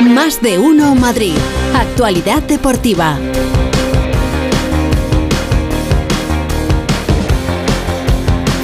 [0.00, 1.34] Más de uno Madrid.
[1.74, 3.18] Actualidad deportiva.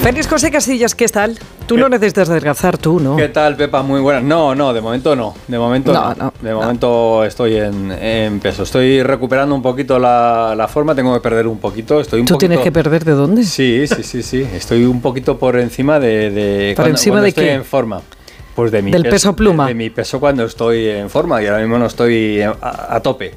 [0.03, 1.37] Félix José Casillas, ¿qué tal?
[1.67, 3.17] Tú no necesitas adelgazar, tú, ¿no?
[3.17, 3.83] ¿Qué tal, Pepa?
[3.83, 4.22] Muy buenas.
[4.22, 5.35] No, no, de momento no.
[5.49, 6.14] De momento No, no.
[6.14, 6.60] no, de no.
[6.60, 8.62] momento estoy en, en peso.
[8.62, 10.94] Estoy recuperando un poquito la, la forma.
[10.94, 12.00] Tengo que perder un poquito.
[12.00, 13.42] Estoy un ¿Tú poquito- tienes que perder de dónde?
[13.42, 14.46] Sí, sí, sí, sí.
[14.54, 16.30] Estoy un poquito por encima de.
[16.30, 17.52] de ¿Por cuando- encima cuando de estoy qué?
[17.55, 18.00] en forma.
[18.57, 19.69] Pues de mi ¿Del peso pluma?
[19.69, 21.41] De, mi peso cuando estoy en forma.
[21.43, 23.34] Y ahora mismo no estoy a, a tope.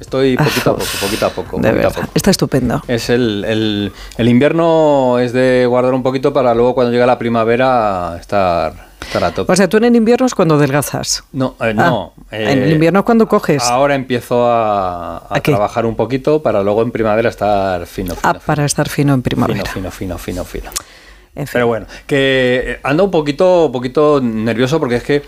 [0.00, 1.58] Estoy poquito a poco, poquito a poco.
[1.60, 2.08] De poquito a poco.
[2.14, 2.82] está estupendo.
[2.88, 7.18] Es el, el, el invierno es de guardar un poquito para luego cuando llega la
[7.18, 9.52] primavera estar, estar a tope.
[9.52, 11.22] O sea, tú en invierno es cuando adelgazas.
[11.32, 12.14] no, eh, Ah, no.
[12.32, 13.62] en eh, invierno es cuando coges.
[13.62, 18.40] Ahora empiezo a, a trabajar un poquito para luego en primavera estar fino, fino, Ah,
[18.44, 19.62] para estar fino en primavera.
[19.66, 20.70] fino, fino, fino, fino, fino.
[21.34, 21.52] En fin.
[21.54, 25.22] Pero bueno, que eh, ando un poquito, un poquito nervioso porque es que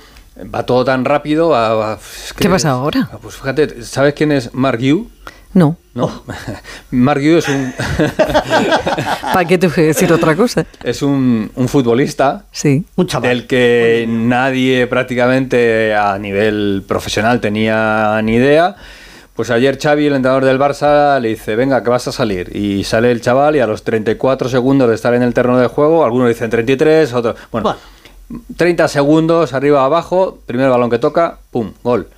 [0.54, 1.48] va todo tan rápido.
[1.50, 3.08] va- va- es que- ¿Qué pasa ahora?
[3.22, 5.08] Pues fíjate, ¿sabes quién es Mark Yu?
[5.54, 5.76] No.
[5.94, 6.24] ¿No?
[6.90, 7.72] Mark Yu es un,
[9.32, 10.66] ¿Para qué te voy a decir otra cosa?
[10.82, 12.84] es un, un futbolista Sí.
[12.96, 13.28] Un chaval.
[13.30, 18.74] del que nadie prácticamente a nivel profesional tenía ni idea.
[19.34, 22.54] Pues ayer Xavi, el entrenador del Barça, le dice, venga, que vas a salir.
[22.56, 25.66] Y sale el chaval y a los 34 segundos de estar en el terreno de
[25.66, 27.34] juego, algunos dicen 33, otros...
[27.50, 27.74] Bueno,
[28.28, 28.40] Bueno.
[28.56, 32.08] 30 segundos, arriba, abajo, primer balón que toca, pum, gol.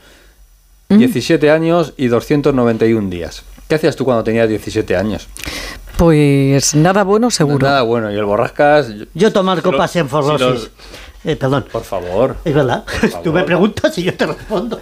[0.88, 0.98] Mm.
[0.98, 3.42] 17 años y 291 días.
[3.68, 5.26] ¿Qué hacías tú cuando tenías 17 años?
[5.96, 7.66] Pues nada bueno, seguro.
[7.66, 8.88] Nada bueno, y el Borrascas...
[9.14, 10.40] Yo tomar si lo- copas en si forrosis.
[10.46, 10.70] los-
[11.24, 11.64] Eh, perdón.
[11.72, 12.36] Por favor.
[12.44, 12.84] Es verdad.
[12.86, 13.22] favor.
[13.24, 14.80] Tú me preguntas y yo te respondo.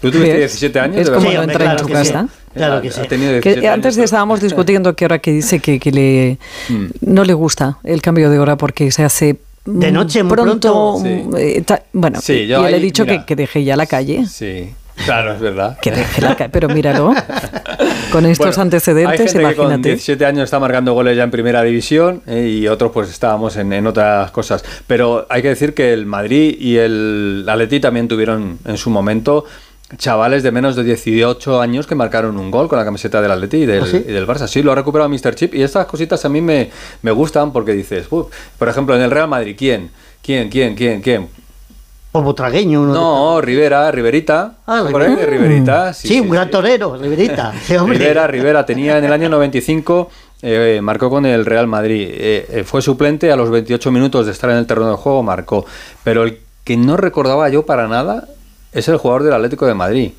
[0.00, 0.38] ¿Tú tuviste ¿Ves?
[0.60, 0.96] 17 años?
[0.98, 1.28] Es como?
[1.28, 2.22] Sí, no entra en claro tu que casa.
[2.22, 2.28] sí.
[2.54, 3.00] Claro que sí.
[3.00, 6.86] ha tenido Que 17 antes estábamos discutiendo que ahora que dice que, que le Mm.
[7.02, 10.98] no le gusta el cambio de hora porque se hace De mm, noche, muy pronto.
[10.98, 10.98] pronto.
[11.30, 13.20] mm, eh, ta- bueno, Sí, y yo le he dicho mira.
[13.20, 14.26] que, que deje ya la calle.
[14.26, 14.72] Sí,
[15.04, 15.78] claro, es verdad.
[15.80, 16.50] Que deje la calle.
[16.50, 17.12] Pero míralo.
[18.12, 19.88] Con estos Bueno, antecedentes, hay gente que con imagínate.
[19.90, 23.72] 17 años está marcando goles ya en primera división eh, y otros pues estábamos en,
[23.72, 24.64] en otras cosas.
[24.86, 29.44] Pero hay que decir que el Madrid y el Atleti también tuvieron en su momento
[29.96, 33.58] chavales de menos de 18 años que marcaron un gol con la camiseta del Atleti
[33.58, 33.96] y del, ¿Ah, sí?
[34.06, 34.46] y del Barça.
[34.46, 35.34] Sí, lo ha recuperado Mr.
[35.34, 36.70] Chip y estas cositas a mí me,
[37.02, 38.26] me gustan porque dices, "Uf".
[38.58, 39.90] por ejemplo, en el Real Madrid, ¿quién?
[40.22, 40.48] ¿Quién?
[40.50, 40.74] ¿Quién?
[40.74, 41.00] ¿Quién?
[41.00, 41.28] ¿Quién?
[42.12, 42.82] Por Butragueño.
[42.82, 44.54] Uno de- No, Rivera, Riverita.
[44.66, 44.82] Ah.
[44.86, 45.26] Rivera.
[45.26, 45.92] Riverita.
[45.92, 47.52] Sí, un gran torero, Riverita.
[47.86, 50.10] Rivera, Rivera tenía en el año 95,
[50.42, 52.08] eh, marcó con el Real Madrid.
[52.10, 55.22] Eh, eh, fue suplente a los 28 minutos de estar en el terreno de juego,
[55.22, 55.66] marcó.
[56.02, 58.26] Pero el que no recordaba yo para nada
[58.72, 60.12] es el jugador del Atlético de Madrid.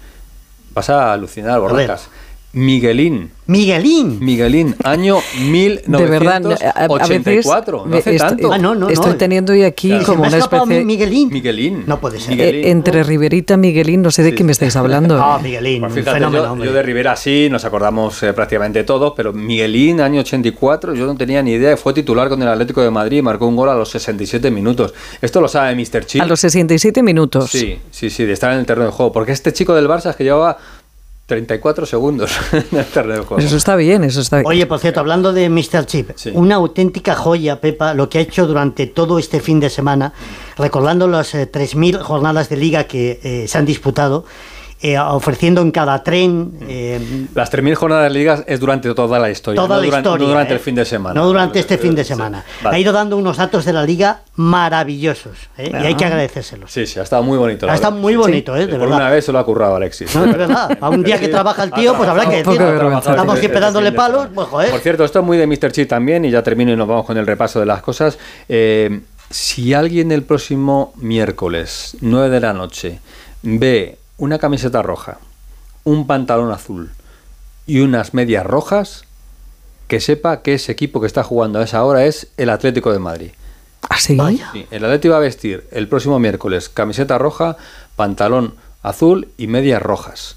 [0.74, 2.10] Vas a alucinar, Borracas.
[2.52, 3.30] Miguelín.
[3.46, 4.18] Miguelín.
[4.20, 6.42] Miguelín, año De verdad,
[6.76, 7.86] a, a veces 1984.
[7.88, 8.52] No hace tanto.
[8.54, 9.18] Ah, no, no, estoy no.
[9.18, 10.06] teniendo hoy aquí Claro.
[10.06, 11.30] Como una escapado especie mi- Miguelín.
[11.30, 11.84] Miguelín.
[11.88, 12.32] No puede ser.
[12.32, 12.64] Miguelín.
[12.66, 15.20] eh, entre Riverita, Miguelín, no sé de qué me estáis hablando.
[15.22, 15.82] Ah, Miguelín.
[15.82, 16.68] Pues un fíjate, fenómeno, yo, hombre.
[16.68, 21.16] yo de Rivera sí, nos acordamos eh, prácticamente todos, pero Miguelín, año 84, yo no
[21.16, 23.76] tenía ni idea, fue titular con el Atlético de Madrid y marcó un gol a
[23.76, 24.94] los 67 minutos.
[25.22, 26.06] Esto lo sabe Mr.
[26.06, 26.22] Chip.
[26.22, 27.50] a los 67 minutos.
[27.52, 30.10] Sí, sí, sí, de estar en el terreno de juego, porque este chico del Barça
[30.12, 30.58] es que llevaba
[31.30, 33.42] 34 segundos en el terreno de juego.
[33.42, 34.48] Eso está bien, eso está bien.
[34.48, 35.86] Oye, por cierto, hablando de Mr.
[35.86, 36.32] Chip, Sí.
[36.34, 40.12] una auténtica joya, Pepa, lo que ha hecho durante todo este fin de semana,
[40.58, 44.26] recordando las eh, 3.000 jornadas de liga que eh, se han disputado,
[44.82, 46.54] eh, ofreciendo en cada tren...
[46.68, 50.08] eh, Las 3.000 jornadas de ligas es durante toda la historia, toda no la durante,
[50.10, 50.26] historia.
[50.26, 50.56] no durante ¿eh?
[50.56, 51.20] el fin de semana.
[51.20, 52.46] No durante este fin de Sí, semana.
[52.64, 52.78] vale.
[52.78, 55.70] Ha ido dando unos datos de la liga maravillosos ¿eh?
[55.72, 56.72] y hay que agradecérselos.
[56.72, 57.70] Sí, sí, ha estado muy bonito.
[57.70, 58.62] Ha estado muy bonito, ¿eh?
[58.68, 58.96] de Por verdad.
[58.98, 60.16] una vez se lo ha currado Alexis.
[60.16, 60.78] No, de verdad.
[60.80, 62.98] A un día que trabaja el tío, pues habrá que decirlo.
[63.00, 64.72] Estamos Este siempre dándole fin de palos, pues joder.
[64.72, 65.72] Por cierto, esto es muy de Mr.
[65.72, 68.18] Chip también, y ya termino y nos vamos con el repaso de las cosas.
[69.30, 73.00] Si alguien el próximo miércoles, 9 de la noche,
[73.44, 75.18] ve una camiseta roja,
[75.84, 76.92] un pantalón azul
[77.66, 79.06] y unas medias rojas,
[79.88, 83.00] que sepa que ese equipo que está jugando a esa hora es el Atlético de
[83.00, 83.32] Madrid.
[83.90, 84.16] ¿Ah, sí?
[84.16, 84.50] Vaya.
[84.54, 87.58] Sí, el Atlético va a vestir el próximo miércoles camiseta roja,
[87.96, 88.54] pantalón
[88.84, 90.36] azul y medias rojas.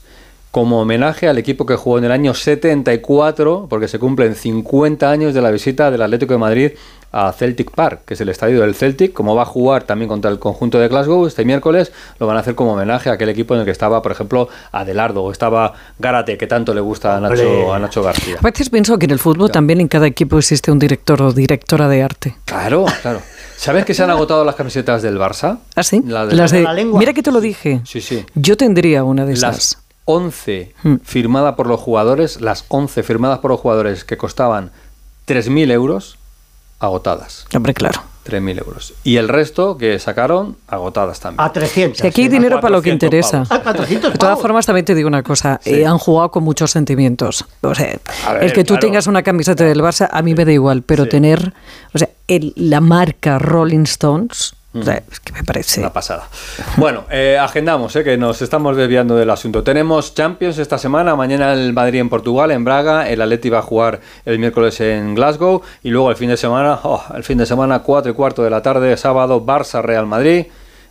[0.52, 5.32] Como homenaje al equipo que jugó en el año 74, porque se cumplen 50 años
[5.34, 6.70] de la visita del Atlético de Madrid
[7.10, 9.12] a Celtic Park, que es el estadio del Celtic.
[9.14, 12.40] Como va a jugar también contra el conjunto de Glasgow este miércoles, lo van a
[12.40, 15.72] hacer como homenaje a aquel equipo en el que estaba, por ejemplo, Adelardo o estaba
[15.99, 18.37] Gárate, que tanto le gusta a Nacho, a Nacho García.
[18.38, 21.32] A veces pienso que en el fútbol también en cada equipo existe un director o
[21.32, 22.37] directora de arte.
[22.44, 23.22] Claro, claro.
[23.56, 25.58] ¿Sabes que se han agotado las camisetas del Barça?
[25.76, 26.02] ¿Ah, sí?
[26.06, 26.99] La de- Las de- la lengua.
[26.99, 27.81] Mira que te lo dije.
[27.84, 28.25] Sí, sí.
[28.34, 29.78] Yo tendría una de esas.
[30.06, 30.96] Las 11 Hmm.
[31.04, 34.70] firmadas por los jugadores, las 11 firmadas por los jugadores que costaban
[35.26, 36.19] 3.000 euros,
[36.81, 37.46] agotadas.
[37.54, 38.02] Hombre, claro.
[38.25, 38.94] 3.000 euros.
[39.02, 41.40] Y el resto que sacaron, agotadas también.
[41.44, 41.99] A 300.
[41.99, 43.31] Si aquí hay dinero para lo que 400 interesa.
[43.44, 43.50] pavos.
[43.50, 45.60] A 400 De todas formas, también te digo una cosa.
[45.64, 47.44] eh, han jugado con muchos sentimientos.
[47.62, 47.87] O sea,
[48.32, 48.81] ver, el que tú claro.
[48.87, 51.10] tengas una camiseta del Barça, a mí me da igual, pero Sí.
[51.10, 51.52] tener,
[51.94, 55.81] o sea, el- la marca Rolling Stones, o sea, es que me parece.
[55.81, 56.29] Una pasada.
[56.77, 59.63] Bueno, eh, agendamos, eh, que nos estamos desviando del asunto.
[59.63, 63.63] Tenemos Champions esta semana, mañana el Madrid en Portugal, en Braga, el Atleti va a
[63.63, 67.47] jugar el miércoles en Glasgow y luego el fin de semana, oh, el fin de
[67.47, 70.47] semana 4 y cuarto de la tarde, sábado Barça Real Madrid.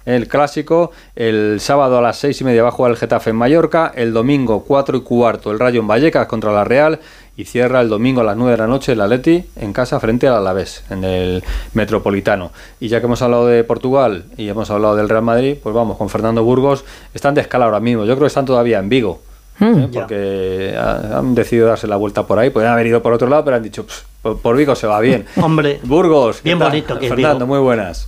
[0.06, 3.36] El clásico, el sábado a las seis y media va a jugar el Getafe en
[3.36, 7.00] Mallorca, el domingo 4 y cuarto el Rayo en Vallecas contra la Real
[7.38, 10.27] y cierra el domingo a las 9 de la noche el Atleti en casa frente
[10.27, 11.44] al Alavés, en el
[11.74, 12.51] Metropolitano.
[12.80, 15.98] Y ya que hemos hablado de Portugal y hemos hablado del Real Madrid, pues vamos
[15.98, 16.83] con Fernando Burgos.
[17.13, 19.21] Están de escala ahora mismo, yo creo que están todavía en Vigo.
[19.59, 19.88] ¿eh?
[19.92, 20.01] Ya.
[20.01, 23.44] Porque ha- han decidido darse la vuelta por ahí, podrían haber ido por otro lado,
[23.45, 25.25] pero han dicho, "Pff, por, por Vigo se va bien.
[25.42, 27.56] Hombre, Burgos, ¿qué Bien bonito que es Fernando, Vigo.
[27.56, 28.07] muy buenas.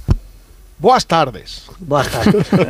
[0.83, 1.63] Buenas tardes.
[1.79, 2.21] buah, está.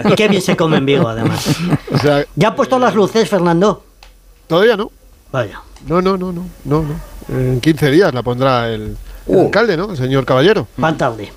[0.09, 1.47] Y qué bien se come en Vigo, además.
[1.91, 3.83] O sea, ¿Ya ha puesto las luces, Fernando?
[4.47, 4.91] todavía no.
[5.31, 5.59] Vaya.
[5.87, 7.35] No, no, no, no, no, no.
[7.35, 9.41] En 15 días la pondrá el, el Uh.
[9.45, 9.89] alcalde, ¿no?
[9.89, 10.67] El señor Caballero.
[10.77, 11.33] Van tarde.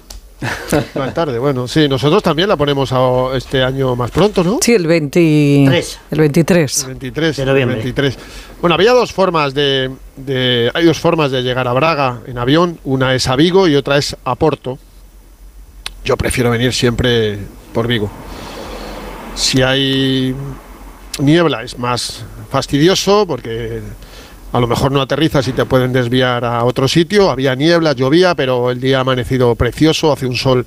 [0.95, 4.59] Más tarde, bueno, sí, nosotros también la ponemos a- este año más pronto, ¿no?
[4.61, 5.99] Sí, el 20, Tres.
[6.11, 6.83] el 23.
[6.83, 7.77] El 23 De noviembre.
[7.77, 8.19] 23.
[8.61, 12.79] Bueno, había dos formas de, de- hay dos formas de llegar a Braga en avión,
[12.85, 14.79] una es a Vigo y otra es a Porto.
[16.07, 17.37] Yo prefiero venir siempre
[17.75, 18.09] por Vigo.
[19.35, 20.37] Si hay
[21.19, 23.83] niebla es más fastidioso porque
[24.53, 27.29] a lo mejor no aterrizas y te pueden desviar a otro sitio.
[27.29, 30.65] Había niebla, llovía, pero el día ha amanecido precioso, hace un sol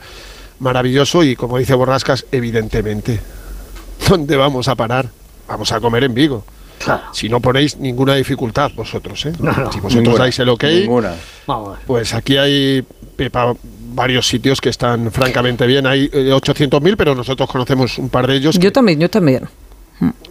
[0.59, 3.21] maravilloso y como dice Borrascas, evidentemente,
[4.09, 5.07] ¿dónde vamos a parar?
[5.47, 6.43] Vamos a comer en Vigo.
[6.83, 7.03] Claro.
[7.13, 9.33] Si no ponéis ninguna dificultad vosotros, ¿eh?
[9.39, 9.71] No, no.
[9.71, 11.13] Si vosotros Ninguna, dais el ok, Ninguna.
[11.45, 11.77] Vamos.
[11.85, 12.83] pues aquí hay
[13.15, 13.53] Pepa,
[13.93, 15.85] varios sitios que están francamente bien.
[15.85, 18.55] Hay eh, 800.000, pero nosotros conocemos un par de ellos.
[18.55, 19.43] Yo que- también, yo también.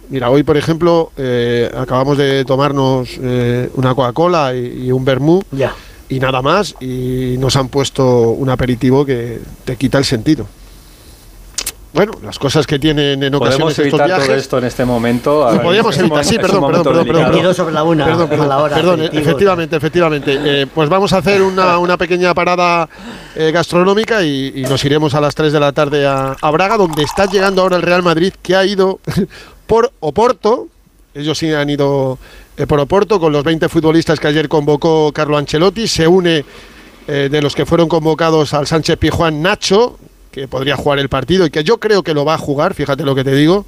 [0.09, 5.43] Mira, hoy, por ejemplo, eh, acabamos de tomarnos eh, una Coca-Cola y, y un vermú
[6.09, 10.47] y nada más, y nos han puesto un aperitivo que te quita el sentido.
[11.91, 14.25] Bueno, las cosas que tienen en ocasiones Podemos estos evitar viajes.
[14.27, 15.43] todo esto en este momento.
[15.47, 17.23] A Lo ver, podíamos es un evitar, sí, momento- perdón, perdón, perdón, delicado.
[17.31, 18.75] 22 sobre la una, Perdón, perdón, a la hora.
[18.75, 19.21] perdón, aperitivo.
[19.23, 20.39] efectivamente, efectivamente.
[20.43, 22.87] Eh, pues vamos a hacer una, una pequeña parada
[23.35, 26.77] eh, gastronómica y, y nos iremos a las 3 de la tarde a, a Braga,
[26.77, 28.99] donde está llegando ahora el Real Madrid, que ha ido
[29.65, 30.67] por Oporto.
[31.15, 32.19] Ellos sí han ido
[32.55, 35.87] eh, por Oporto con los 20 futbolistas que ayer convocó Carlo Ancelotti.
[35.87, 36.45] Se une
[37.07, 39.97] eh, de los que fueron convocados al Sánchez Pijuán Nacho,
[40.31, 43.03] que podría jugar el partido y que yo creo que lo va a jugar, fíjate
[43.03, 43.65] lo que te digo,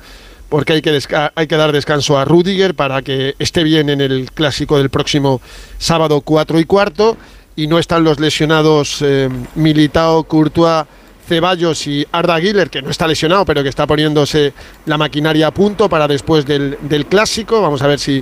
[0.51, 0.99] porque hay que,
[1.33, 5.39] hay que dar descanso a Rudiger para que esté bien en el clásico del próximo
[5.77, 7.15] sábado 4 y cuarto.
[7.55, 10.85] Y no están los lesionados eh, Militao, Courtois,
[11.25, 14.51] Ceballos y Arda Güler, que no está lesionado, pero que está poniéndose
[14.85, 17.61] la maquinaria a punto para después del, del clásico.
[17.61, 18.21] Vamos a ver si,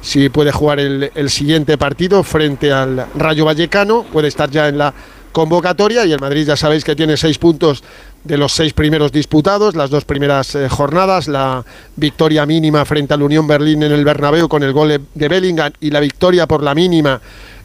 [0.00, 4.02] si puede jugar el, el siguiente partido frente al Rayo Vallecano.
[4.02, 4.92] Puede estar ya en la
[5.32, 7.82] convocatoria y el Madrid ya sabéis que tiene seis puntos
[8.24, 11.64] de los seis primeros disputados, las dos primeras eh, jornadas, la
[11.96, 15.90] victoria mínima frente al Unión Berlín en el Bernabéu con el gol de- Bellingham y
[15.90, 17.20] la victoria por la mínima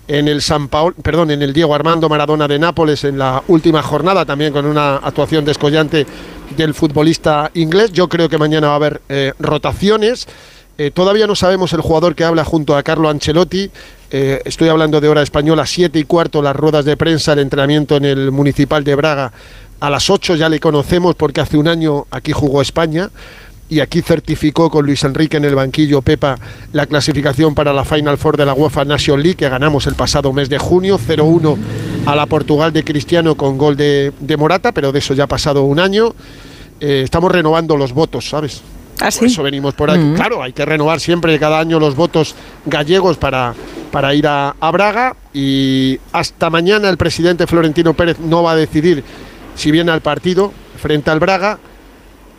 [0.07, 3.81] en el San Paolo, perdón, en el Diego Armando Maradona de Nápoles en la última
[3.81, 6.05] jornada, también con una actuación descollante
[6.57, 7.91] del futbolista inglés.
[7.93, 10.27] Yo creo que mañana va a haber eh, rotaciones.
[10.77, 13.69] Eh, todavía no sabemos el jugador que habla junto a Carlo Ancelotti.
[14.09, 17.95] Eh, estoy hablando de hora española, 7 y cuarto, las ruedas de prensa, el entrenamiento
[17.97, 19.31] en el Municipal de Braga.
[19.79, 23.09] A las 8 ya le conocemos porque hace un año aquí jugó España
[23.69, 26.37] y aquí certificó con Luis Enrique en el banquillo Pepa
[26.73, 30.33] la clasificación para la Final Four de la UEFA Nation League que ganamos el pasado
[30.33, 31.57] mes de junio, 0-1
[32.05, 35.27] a la Portugal de Cristiano con gol de, de Morata, pero de eso ya ha
[35.27, 36.13] pasado un año.
[36.79, 38.61] Eh, estamos renovando los votos, ¿sabes?
[39.01, 39.99] ¿Ah, Por eso venimos por aquí.
[39.99, 40.15] Mm.
[40.15, 42.35] Claro, hay que renovar siempre cada año los votos
[42.65, 43.53] gallegos para,
[43.91, 45.15] para ir a, a Braga.
[45.33, 49.03] Y hasta mañana el presidente Florentino Pérez no va a decidir
[49.55, 51.59] si viene al partido frente al Braga.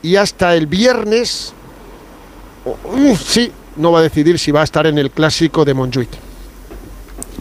[0.03, 1.53] Y hasta el viernes,
[2.65, 6.11] uh, sí, no va a decidir si va a estar en el clásico de Montjuic.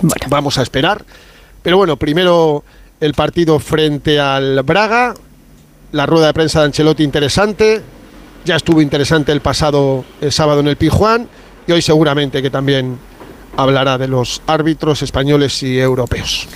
[0.02, 1.04] Bueno, Vamos a esperar.
[1.62, 2.64] Pero bueno, primero
[3.00, 5.14] el partido frente al Braga.
[5.92, 7.82] La rueda de prensa de Ancelotti interesante.
[8.46, 11.28] Ya estuvo interesante el pasado el sábado en el Pijuán.
[11.66, 12.98] Y hoy seguramente que también
[13.56, 16.48] hablará de los árbitros españoles y europeos.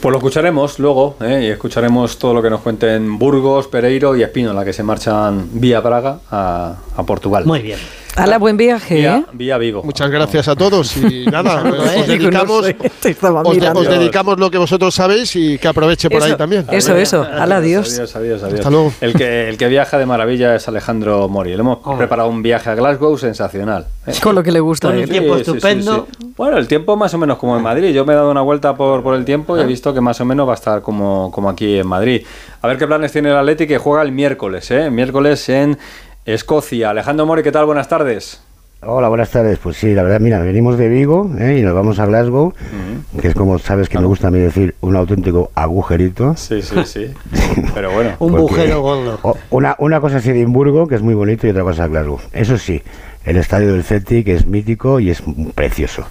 [0.00, 1.40] Pues lo escucharemos luego ¿eh?
[1.42, 5.48] y escucharemos todo lo que nos cuenten Burgos, Pereiro y Espino, la que se marchan
[5.52, 7.44] vía Braga a, a Portugal.
[7.44, 7.78] Muy bien.
[8.18, 9.30] Hala, buen viaje, Vía, ¿eh?
[9.32, 9.84] vía Vigo.
[9.84, 12.04] Muchas gracias a todos y nada, os eh.
[12.08, 12.66] dedicamos,
[13.44, 16.66] os, os dedicamos lo que vosotros sabéis y que aproveche por Eso, ahí también.
[16.72, 17.22] Eso, eso.
[17.22, 17.94] Hala, adiós.
[17.94, 18.58] Adiós, adiós, adiós.
[18.58, 18.92] Hasta luego.
[19.00, 21.50] El que, el que viaja de maravilla es Alejandro Mori.
[21.50, 23.86] Le hemos preparado un viaje a Glasgow sensacional.
[24.04, 24.12] ¿eh?
[24.20, 26.08] Con lo que le gusta Con el tiempo estupendo.
[26.36, 27.92] Bueno, el tiempo más o menos como en Madrid.
[27.92, 30.20] Yo me he dado una vuelta por, por el tiempo y he visto que más
[30.20, 32.26] o menos va a estar como, como aquí en Madrid.
[32.62, 34.90] A ver qué planes tiene el Atleti que juega el miércoles, ¿eh?
[34.90, 35.78] Miércoles en
[36.28, 36.90] Escocia.
[36.90, 37.64] Alejandro Mori, ¿qué tal?
[37.64, 38.42] Buenas tardes.
[38.82, 39.58] Hola, buenas tardes.
[39.58, 41.56] Pues sí, la verdad, mira, venimos de Vigo ¿eh?
[41.58, 42.52] y nos vamos a Glasgow,
[43.18, 46.36] que es como sabes que me gusta a mí decir un auténtico agujerito.
[46.36, 47.14] Sí, sí, sí.
[47.74, 48.10] Pero bueno.
[48.18, 49.38] Un bujero gordo.
[49.48, 52.20] Una, una cosa es Edimburgo, que es muy bonito, y otra cosa es Glasgow.
[52.34, 52.82] Eso sí,
[53.24, 55.22] el estadio del Celtic es mítico y es
[55.54, 56.04] precioso.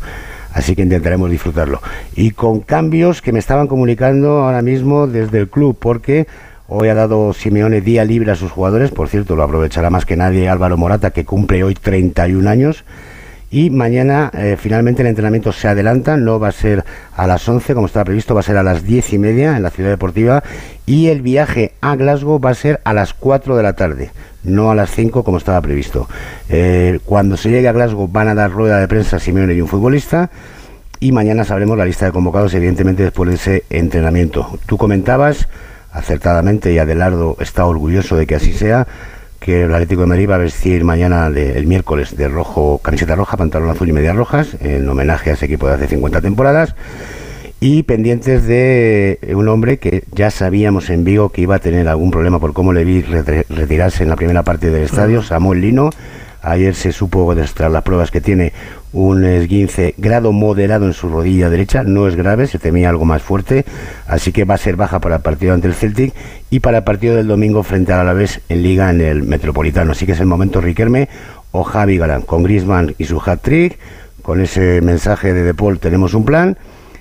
[0.52, 1.80] Así que intentaremos disfrutarlo.
[2.16, 6.26] Y con cambios que me estaban comunicando ahora mismo desde el club, porque
[6.68, 8.92] hoy ha dado Simeone día libre a sus jugadores.
[8.92, 12.84] Por cierto, lo aprovechará más que nadie Álvaro Morata, que cumple hoy 31 años.
[13.50, 16.84] Y mañana eh, finalmente el entrenamiento se adelanta, no va a ser
[17.16, 19.64] a las 11 como estaba previsto, va a ser a las 10 y media en
[19.64, 20.44] la ciudad deportiva
[20.86, 24.12] y el viaje a Glasgow va a ser a las 4 de la tarde,
[24.44, 26.10] no a las 5 como estaba previsto.
[26.50, 29.70] Eh, cuando se llegue a Glasgow van a dar rueda de prensa Simeone y un
[29.70, 30.30] futbolista
[31.00, 34.60] y mañana sabremos la lista de convocados evidentemente después de ese entrenamiento.
[34.66, 35.48] Tú comentabas
[35.98, 38.88] acertadamente y Adelardo está orgulloso de que así sea
[39.40, 43.16] que el Atlético de Madrid va a vestir mañana, de- el miércoles, de rojo, camiseta
[43.16, 46.76] roja, pantalón azul y medias rojas, en homenaje a ese equipo de hace 50 temporadas.
[47.60, 52.12] Y pendientes de un hombre que ya sabíamos en Vigo que iba a tener algún
[52.12, 55.90] problema por cómo le vi re- retirarse en la primera parte del estadio, Samuel Lino.
[56.42, 58.54] Ayer se supo, tras las pruebas, que tiene
[58.94, 63.22] un esguince grado moderado en su rodilla derecha, no es grave, se temía algo más
[63.22, 63.66] fuerte,
[64.08, 66.14] así que va a ser baja para el partido ante el Celtic
[66.50, 69.92] y para el partido del domingo frente al Alavés en Liga en el Metropolitano.
[69.92, 71.10] Así que es el momento Riquelme
[71.52, 73.78] o Javi Galán, con Griezmann y su hat-trick,
[74.22, 76.58] con ese mensaje de De tenemos un plan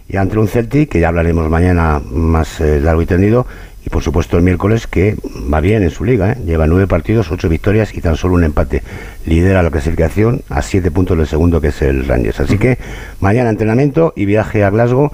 [0.09, 3.47] y ante un Celtic, que ya hablaremos mañana más eh, largo y tendido,
[3.87, 5.17] y por supuesto el miércoles, que
[5.53, 6.39] va bien en su liga, ¿eh?
[6.45, 8.83] lleva nueve partidos, ocho victorias y tan solo un empate.
[9.25, 12.41] Lidera la clasificación a siete puntos del segundo, que es el Rangers.
[12.41, 12.79] Así que
[13.21, 15.13] mañana entrenamiento y viaje a Glasgow.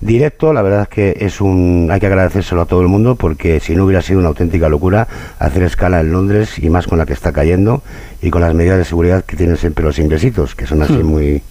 [0.00, 3.60] Directo, la verdad es que es un hay que agradecérselo a todo el mundo porque
[3.60, 5.06] si no hubiera sido una auténtica locura
[5.38, 7.82] hacer escala en Londres y más con la que está cayendo
[8.20, 11.42] y con las medidas de seguridad que tienen siempre los inglesitos, que son así muy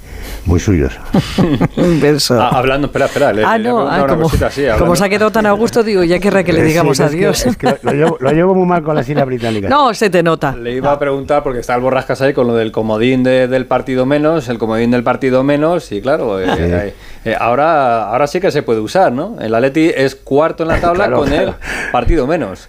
[0.45, 0.93] muy suyos.
[1.77, 2.39] Un beso.
[2.41, 3.31] Ah, hablando, espera, espera.
[3.33, 5.51] le- Ah, le no, contar ah, como, cosita, sí, como se ha quedado tan a
[5.53, 7.45] gusto, digo, ya querrá que le digamos Sí, es que- adiós.
[7.45, 9.69] es que lo, llevo, lo llevo muy mal con las Islas Británicas.
[9.69, 10.55] No, se te nota.
[10.55, 13.65] Le iba a preguntar porque está el Borrascas ahí con lo del comodín de- del
[13.65, 16.93] partido menos, el comodín del partido menos, y claro, eh, eh,
[17.25, 19.37] eh, ahora, ahora sí que se puede usar, ¿no?
[19.39, 21.55] El Atleti es cuarto en la tabla Claro, con claro.
[21.85, 22.67] el partido menos.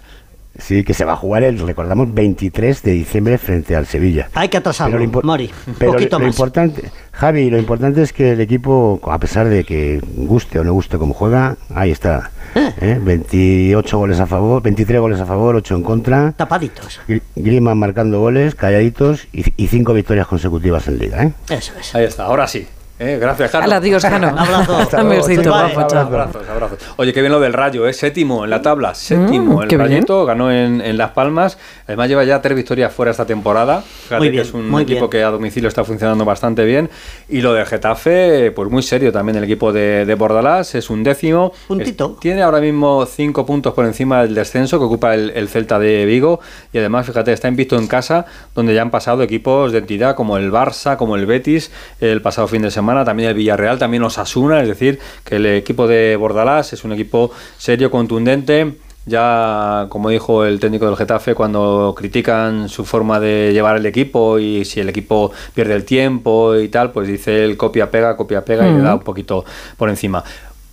[0.57, 4.29] Sí, que se va a jugar el, recordamos, 23 de diciembre frente al Sevilla.
[4.33, 5.51] Hay que atrasarlo, lo impor- Mori.
[5.67, 6.33] Un pero poquito lo más.
[6.35, 10.71] importante, Javi, lo importante es que el equipo, a pesar de que guste o no
[10.73, 12.31] guste como juega, ahí está.
[12.55, 12.97] ¿eh?
[13.01, 16.31] 28 goles a favor, 23 goles a favor, 8 en contra.
[16.37, 16.99] Tapaditos.
[17.07, 21.23] Gri- Griezmann marcando goles, calladitos y, y cinco victorias consecutivas en Liga.
[21.23, 21.31] ¿eh?
[21.49, 21.93] Eso es.
[21.95, 22.65] Ahí está, ahora sí.
[22.97, 23.73] Eh, gracias, Carlos.
[23.73, 24.29] Adiós, Jano.
[24.33, 24.77] Un abrazo.
[24.79, 25.27] Hasta Un luego.
[25.27, 25.73] besito, Bye.
[25.73, 26.01] guapo, chao.
[26.07, 26.79] Abrazos, abrazos.
[26.95, 27.93] Oye, qué bien lo del Rayo, ¿eh?
[27.93, 29.57] Séptimo en la tabla, séptimo.
[29.57, 29.89] Mm, el qué bien.
[29.89, 31.57] Rayito ganó en, en Las Palmas.
[31.87, 33.81] Además, lleva ya tres victorias fuera esta temporada.
[33.81, 35.09] Fíjate Muy que bien, es un muy equipo bien.
[35.09, 36.89] que a domicilio está funcionando bastante bien.
[37.27, 40.73] Y lo del Getafe, pues muy serio también el equipo de, de Bordalás.
[40.75, 41.51] Es un décimo.
[41.67, 42.13] Puntito.
[42.13, 45.79] Es- tiene ahora mismo cinco puntos por encima del descenso que ocupa el, el Celta
[45.79, 46.39] de Vigo.
[46.71, 48.25] Y además, fíjate, está invicto en casa,
[48.55, 52.47] donde ya han pasado equipos de entidad como el Barça, como el Betis, el pasado
[52.47, 54.61] fin de semana, también el Villarreal, también Osasuna.
[54.61, 58.75] Es decir, que el equipo de Bordalás es un equipo serio, contundente.
[59.07, 64.39] Ya, como dijo el técnico del Getafe, cuando critican su forma de llevar el equipo
[64.39, 68.73] y si el equipo pierde el tiempo y tal, pues dice el copia-pega, copia-pega y
[68.73, 69.45] le da un poquito
[69.77, 70.23] por encima.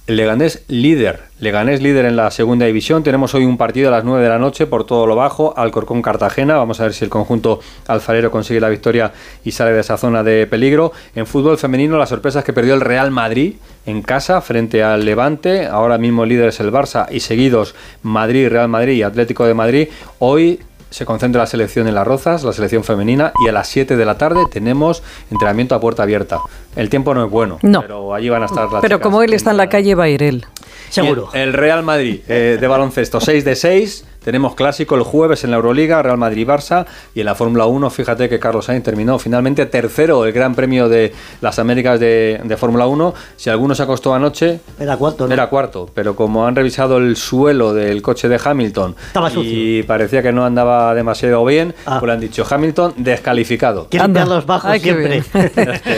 [0.09, 3.04] Leganés líder, Leganés líder en la segunda división.
[3.04, 6.02] Tenemos hoy un partido a las 9 de la noche por todo lo bajo, Alcorcón
[6.02, 6.56] Cartagena.
[6.56, 9.12] Vamos a ver si el conjunto alfarero consigue la victoria
[9.44, 10.90] y sale de esa zona de peligro.
[11.14, 13.54] En fútbol femenino, la sorpresa es que perdió el Real Madrid
[13.87, 15.66] en casa frente al Levante.
[15.66, 19.88] Ahora mismo líder es el Barça y seguidos Madrid, Real Madrid y Atlético de Madrid.
[20.18, 20.59] Hoy
[20.92, 24.04] se concentra la selección en Las Rozas, la selección femenina, y a las 7 de
[24.04, 26.38] la tarde tenemos entrenamiento a puerta abierta.
[26.76, 27.82] El tiempo no es bueno, No.
[27.82, 30.04] pero allí van a estar las Pero chicas como él está en la calle, va
[30.04, 30.46] a ir él.
[30.90, 31.28] Seguro.
[31.32, 35.50] El, el Real Madrid eh, de baloncesto, 6 de 6, Tenemos clásico el jueves en
[35.50, 39.66] la Euroliga, Real Madrid-Barça, y en la Fórmula 1, fíjate que Carlos Sainz terminó finalmente
[39.66, 43.14] tercero el Gran Premio de las Américas de, de Fórmula 1.
[43.34, 45.34] Si alguno se acostó anoche, Era cuarto, ¿no?
[45.34, 49.86] era cuarto, pero como han revisado el suelo del coche de Hamilton Estaba y sucio.
[49.88, 51.98] parecía que no andaba demasiado bien, Ah.
[51.98, 53.88] pues le han dicho Hamilton descalificado.
[53.88, 54.20] Quiere Anda.
[54.20, 55.08] limpiar los bajos Ay, siempre.
[55.08, 55.24] bien.
[55.56, 55.92] Es, que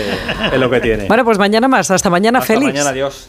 [0.55, 1.07] es lo que tiene.
[1.07, 1.91] Bueno, pues mañana más.
[1.91, 2.73] Hasta mañana, Hasta Félix.
[2.73, 3.29] mañana, adiós.